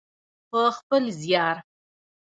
[0.49, 1.57] په خپل زیار.